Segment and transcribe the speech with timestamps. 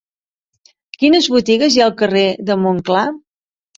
[1.03, 3.05] Quines botigues hi ha al carrer de Montclar?